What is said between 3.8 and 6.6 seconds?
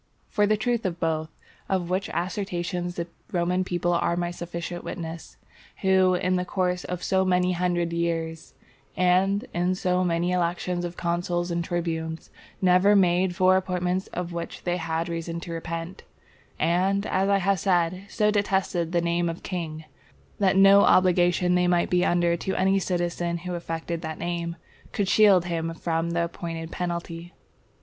are my sufficient witness, who, in the